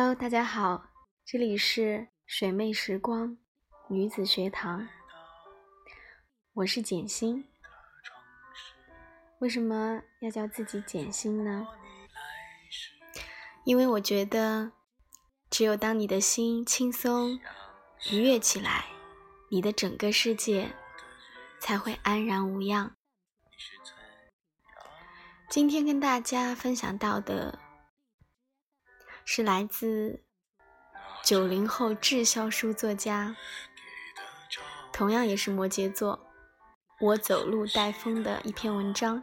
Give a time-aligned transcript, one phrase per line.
[0.00, 0.90] Hello，大家好，
[1.26, 3.36] 这里是水妹时光
[3.88, 4.86] 女子学堂，
[6.52, 7.44] 我是简心。
[9.40, 11.66] 为什么要叫自己简心呢？
[13.64, 14.70] 因为我觉得，
[15.50, 17.40] 只有当你的心轻松
[18.12, 18.84] 愉悦起来，
[19.50, 20.76] 你的整个世界
[21.58, 22.94] 才会安然无恙。
[25.50, 27.58] 今天跟大家分享到的。
[29.30, 30.22] 是来自
[31.22, 33.36] 九零后滞销书作家，
[34.90, 36.26] 同样也是摩羯座，
[36.98, 39.22] 我走路带风的一篇文章。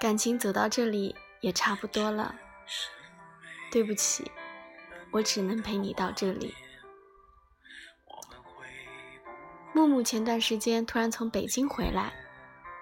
[0.00, 2.36] 感情走到这里也差不多了，
[3.72, 4.30] 对不起，
[5.10, 6.54] 我只能陪你到这里。
[9.72, 12.12] 木木前段时间突然从北京回来，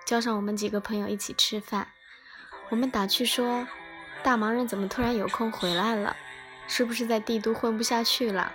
[0.04, 1.88] 叫上我们几个朋友一起吃饭，
[2.68, 3.66] 我们打趣说。
[4.22, 6.16] 大忙人怎么突然有空回来了？
[6.66, 8.52] 是不是在帝都混不下去了？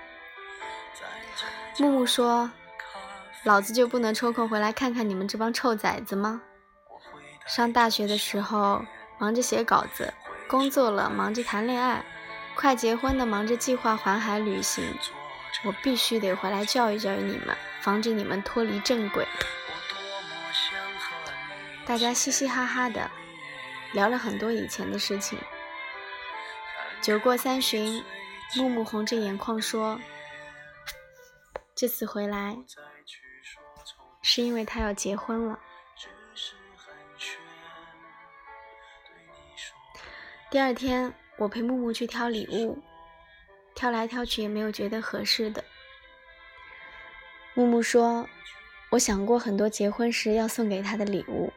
[1.79, 2.51] 木木说
[3.43, 6.39] ：“老子就不能抽空回来看看你们这帮臭崽子吗？
[7.47, 8.85] 上大学的时候
[9.17, 10.13] 忙着写稿子，
[10.47, 12.05] 工作了忙着谈恋爱，
[12.55, 14.83] 快结婚的忙着计划环海旅行。
[15.65, 19.27] 我必须得回来教育教育你们，防止你们脱离正轨。”
[21.87, 23.09] 大家嘻嘻哈哈的
[23.93, 25.39] 聊了很多以前的事情。
[27.03, 28.01] 酒过三巡，
[28.55, 29.99] 木木红着眼眶说
[31.75, 32.57] ：“这次回来
[34.21, 35.59] 是因为他要结婚了。”
[40.49, 42.81] 第二天，我陪木木去挑礼物，
[43.75, 45.61] 挑来挑去也没有觉得合适的。
[47.53, 48.29] 木木说
[48.91, 51.51] ：“我想过很多结婚时要送给他的礼物，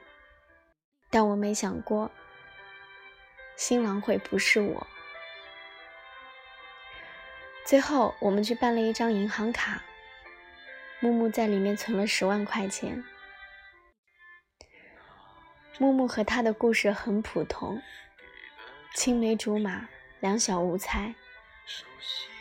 [1.09, 2.11] 但我没想过
[3.55, 4.85] 新郎会不是我。”
[7.67, 9.83] 最后，我们去办了一张银行卡，
[11.01, 13.03] 木木在里面存了十万块钱。
[15.77, 17.83] 木木和他的故事很普通，
[18.95, 19.89] 青梅竹马，
[20.21, 21.13] 两小无猜，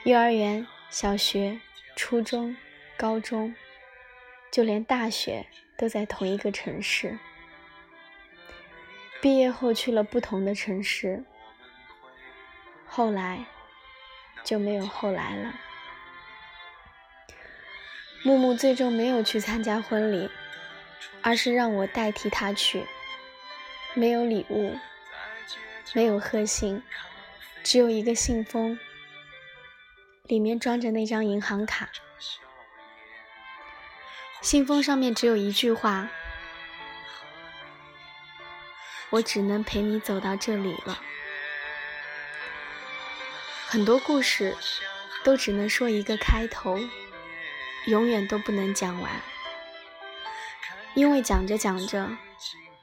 [0.04, 1.60] 幼儿园、小学、
[1.96, 2.56] 初中、
[2.96, 3.56] 高中，
[4.52, 7.18] 就连大学都在同一个城市。
[9.24, 11.24] 毕业后去了不同的城市，
[12.86, 13.44] 后来。
[14.46, 15.54] 就没有后来了。
[18.24, 20.30] 木木最终没有去参加婚礼，
[21.22, 22.86] 而是让我代替他去。
[23.96, 24.78] 没有礼物，
[25.94, 26.82] 没有贺信，
[27.64, 28.80] 只有一个信封，
[30.24, 31.90] 里面装着那张银行卡。
[34.42, 36.10] 信封上面只有一句话
[39.10, 41.02] ：“我只能陪你走到这里了。”
[43.68, 44.56] 很多故事
[45.24, 46.80] 都只能说一个开头，
[47.88, 49.22] 永远都不能讲完，
[50.94, 52.16] 因为讲着讲着，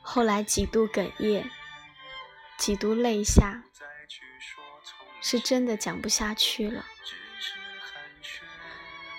[0.03, 1.49] 后来几度哽咽，
[2.59, 3.63] 几度泪下，
[5.23, 6.85] 是真的讲不下去了。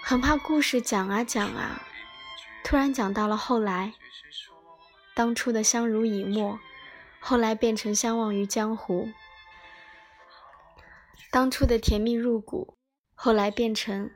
[0.04, 1.82] 很怕故事讲啊讲啊，
[2.64, 3.94] 突然讲到了后来，
[5.16, 6.60] 当初的相濡以沫，
[7.20, 9.12] 后来变成相忘于江湖。
[11.32, 12.78] 当初的甜蜜入骨，
[13.16, 14.10] 后来变成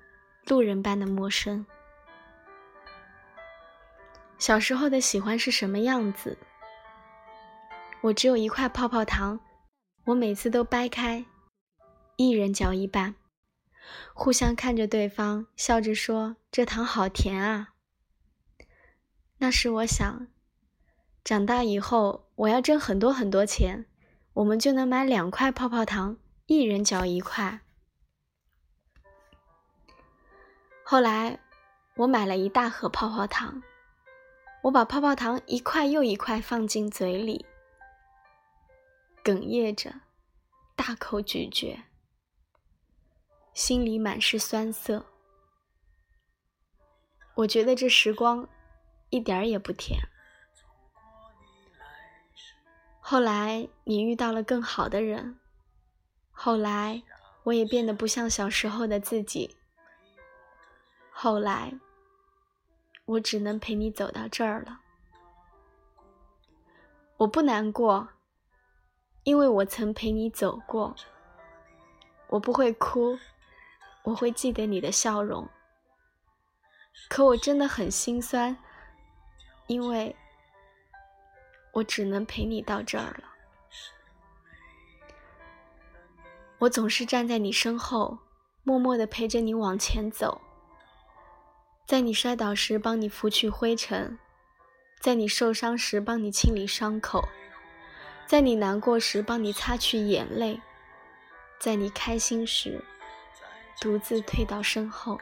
[0.45, 1.65] 路人般的陌生。
[4.37, 6.37] 小时候的喜欢是什么样子？
[8.01, 9.39] 我只有一块泡泡糖，
[10.05, 11.25] 我每次都掰开，
[12.17, 13.15] 一人嚼一半，
[14.13, 17.69] 互相看着对方，笑着说：“这糖好甜啊。”
[19.39, 20.27] 那时我想，
[21.23, 23.87] 长大以后我要挣很多很多钱，
[24.33, 26.17] 我们就能买两块泡泡糖。
[26.47, 27.59] 一人嚼一块。
[30.81, 31.41] 后来，
[31.95, 33.61] 我买了一大盒泡泡糖，
[34.63, 37.45] 我把泡泡糖一块又一块放进嘴里，
[39.25, 39.93] 哽咽着，
[40.73, 41.83] 大口咀嚼，
[43.53, 45.05] 心里满是酸涩。
[47.35, 48.47] 我觉得这时光
[49.09, 49.99] 一点儿也不甜。
[53.01, 55.37] 后来，你遇到了更好的人。
[56.39, 57.01] 后来，
[57.41, 59.57] 我也变得不像小时候的自己。
[61.09, 61.73] 后来，
[63.05, 64.79] 我只能陪你走到这儿了。
[67.17, 68.07] 我不难过，
[69.23, 70.95] 因为我曾陪你走过。
[72.27, 73.17] 我不会哭，
[74.03, 75.49] 我会记得你的笑容。
[77.09, 78.55] 可我真的很心酸，
[79.65, 80.15] 因为
[81.73, 83.26] 我只能陪你到这儿了。
[86.59, 88.17] 我总是站在你身后，
[88.63, 90.41] 默默地陪着你往前走，
[91.85, 94.17] 在你摔倒时帮你拂去灰尘，
[94.99, 97.27] 在你受伤时帮你清理伤口，
[98.25, 100.59] 在你难过时帮你擦去眼泪，
[101.59, 102.83] 在你开心时
[103.79, 105.19] 独自退到身后。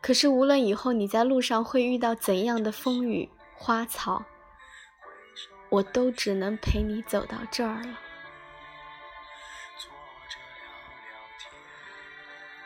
[0.00, 4.24] 可是，无论以后你在路上会遇到怎样的风雨花草，
[5.70, 7.98] 我都只能陪你走到这儿了。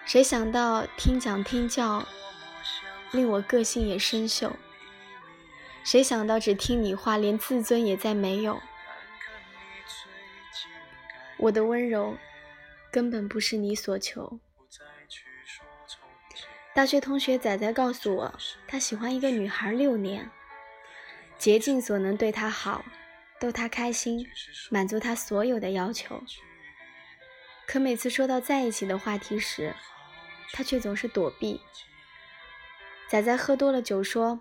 [0.09, 2.09] 谁想到听讲听教，
[3.11, 4.51] 令我个性也生锈？
[5.85, 8.59] 谁想到只听你话，连自尊也再没有？
[11.37, 12.17] 我的温柔，
[12.91, 14.41] 根本不是你所求。
[16.75, 18.35] 大学同学仔仔告诉我，
[18.67, 20.31] 他喜欢一个女孩六年，
[21.37, 22.83] 竭尽所能对她好，
[23.39, 24.27] 逗她开心，
[24.71, 26.25] 满足她所有的要求。
[27.67, 29.75] 可每次说到在一起的话题时，
[30.53, 31.61] 他却总是躲避。
[33.09, 34.41] 仔仔喝多了酒说：“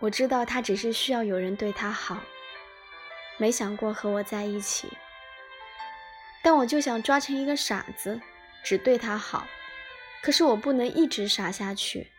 [0.00, 2.20] 我知道他只是需要有人对他好，
[3.36, 4.88] 没想过和我在一起。
[6.42, 8.20] 但我就想抓成一个傻子，
[8.62, 9.46] 只对他好。”
[10.22, 12.10] 可是我不能一直傻下去，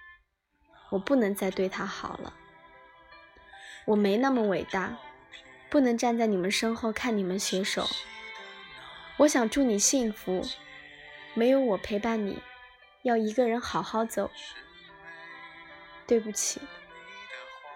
[0.92, 2.36] 我不能再对他好了。
[3.86, 4.96] 我没那么伟大，
[5.72, 7.88] 不能站在你们身后看你们携手。
[9.18, 10.46] 我想祝你幸福，
[11.34, 12.44] 没有我陪伴你，
[13.06, 14.32] 要一个人好好走。
[16.08, 16.60] 对不起，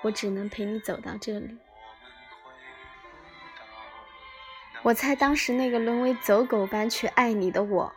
[0.02, 1.56] 我只能陪你走到这里。
[4.82, 7.94] 我猜当时那个沦为走狗般去爱你的我。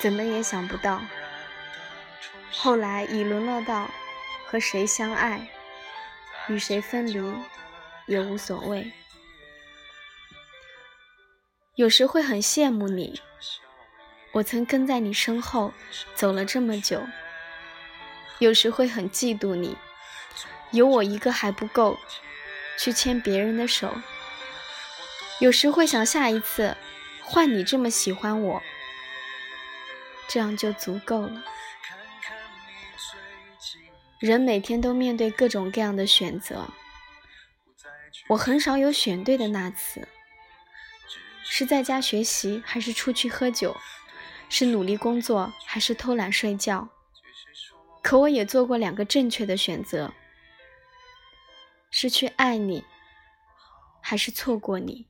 [0.00, 1.00] 怎么也想不到，
[2.50, 3.88] 后来已沦落到
[4.46, 5.48] 和谁相爱，
[6.48, 7.34] 与谁分离
[8.06, 8.92] 也无所谓。
[11.76, 13.20] 有时会很羡慕你，
[14.32, 15.72] 我曾跟在你身后
[16.14, 17.00] 走了这么久；
[18.38, 19.76] 有时会很嫉妒你，
[20.70, 21.98] 有我一个还不够，
[22.78, 23.88] 去牵别人的手；
[25.38, 26.76] 有时会想下一次
[27.22, 28.62] 换你这么喜欢我。
[30.28, 31.44] 这样就足够了。
[34.18, 36.70] 人每天都面对各种各样的选择，
[38.28, 40.08] 我很少有选对的那次。
[41.44, 43.76] 是在家学习，还是出去喝酒？
[44.54, 46.86] 是努力工作，还是偷懒睡觉？
[48.02, 50.12] 可我也做过两个正确的选择：
[51.90, 52.84] 是去爱你，
[54.02, 55.08] 还是错过你？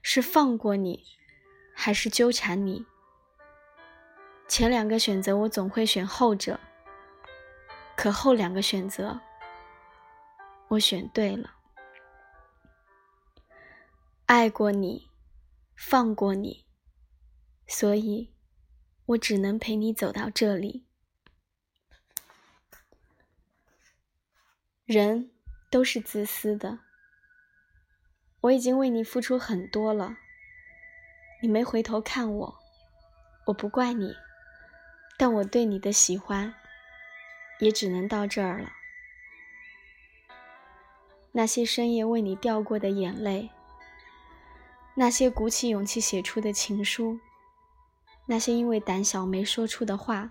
[0.00, 1.02] 是放过你，
[1.74, 2.86] 还是纠缠你？
[4.46, 6.60] 前两个选择我总会选后者，
[7.96, 9.20] 可后两个选择
[10.68, 11.54] 我选对了。
[14.26, 15.10] 爱过你，
[15.74, 16.64] 放过你，
[17.66, 18.32] 所以
[19.08, 20.84] 我只能陪你走到这里。
[24.84, 25.30] 人
[25.70, 26.80] 都是自私的，
[28.42, 30.18] 我已经为你付出很多了，
[31.40, 32.58] 你没回头看我，
[33.46, 34.14] 我不怪你。
[35.16, 36.54] 但我对你的喜欢，
[37.60, 38.72] 也只能到这儿了。
[41.32, 43.50] 那些深夜为你掉过的眼泪，
[44.94, 47.18] 那些鼓起勇气写出的情书，
[48.30, 50.30] 那些因为胆小没说出的话，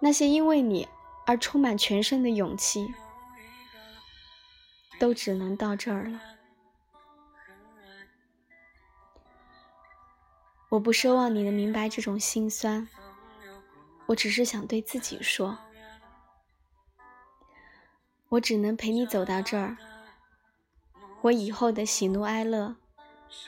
[0.00, 0.88] 那些因为你
[1.26, 2.94] 而充满全身的勇气，
[4.98, 6.20] 都只能到这儿了。
[10.70, 12.88] 我不奢望你能明白这种心酸。
[14.06, 15.58] 我只是想对自己说，
[18.30, 19.76] 我只能陪你走到这儿。
[21.20, 22.76] 我以后的喜怒哀乐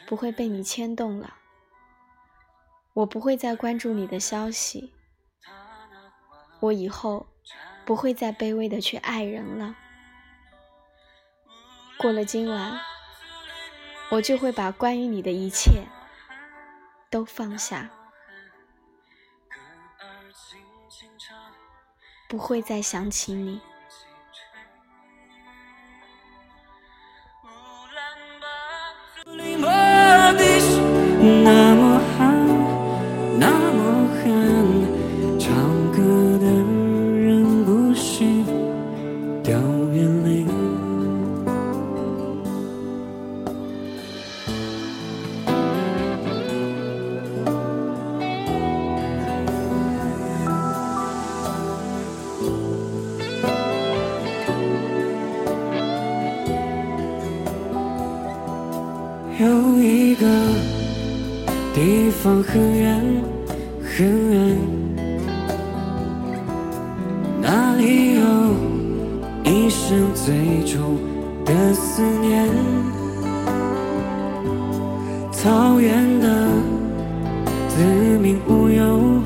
[0.07, 1.38] 不会被你牵动了，
[2.99, 4.93] 我不会再关注你的消息，
[6.59, 7.28] 我以后
[7.85, 9.76] 不会再卑微的去爱人了。
[11.97, 12.81] 过了今晚，
[14.11, 15.85] 我就会把关于你的一切
[17.09, 17.88] 都放下。
[22.28, 23.61] 不会再想起你。
[62.42, 63.00] 很远
[63.83, 64.57] 很远，
[67.40, 68.23] 那里有
[69.45, 70.99] 一生最重
[71.45, 72.49] 的思念。
[75.33, 76.49] 草原的
[77.68, 77.83] 子
[78.21, 79.21] 民无忧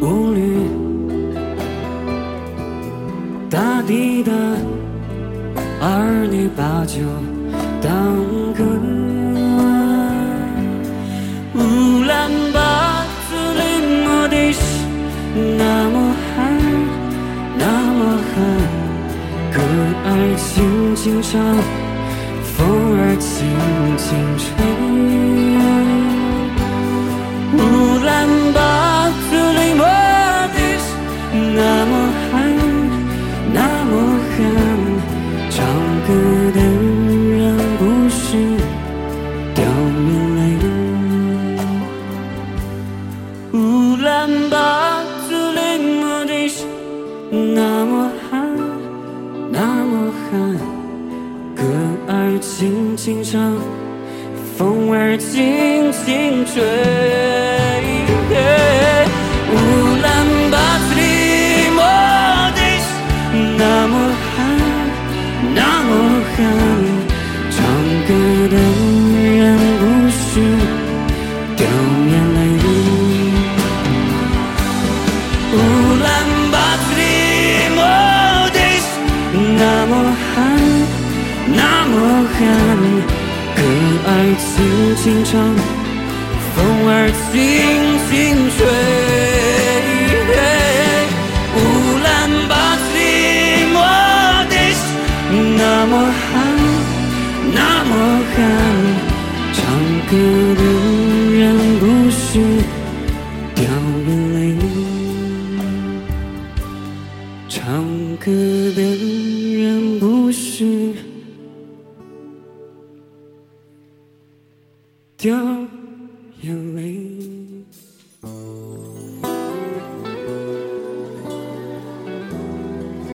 [0.00, 0.56] 无虑，
[3.48, 4.32] 大地的
[5.80, 7.00] 儿女把酒
[7.82, 8.16] 当
[8.54, 9.09] 歌。
[15.58, 15.96] 那么
[16.34, 16.36] 寒，
[17.58, 17.64] 那
[17.98, 18.34] 么寒，
[19.52, 19.56] 歌
[20.06, 20.48] 儿轻
[20.94, 21.32] 轻唱，
[22.44, 22.56] 风
[22.96, 23.28] 儿轻
[23.96, 24.44] 轻吹。
[27.52, 27.58] 乌
[28.04, 28.08] 兰
[54.56, 57.69] 风儿轻轻吹。
[82.40, 83.60] 歌
[84.06, 84.48] 儿轻
[84.96, 85.32] 轻唱，
[86.54, 86.56] 风
[86.88, 87.30] 儿轻
[88.08, 88.10] 轻
[88.56, 88.58] 吹。
[91.52, 91.58] 乌
[92.02, 92.08] 兰
[92.48, 92.98] 巴托的
[93.72, 93.76] 摩
[94.48, 94.80] 的是
[95.58, 96.32] 那么寒，
[97.52, 97.92] 那么
[98.32, 98.36] 寒，
[99.52, 99.58] 唱
[100.08, 100.12] 歌
[100.56, 100.62] 的
[101.36, 101.38] 人
[101.78, 102.20] 不是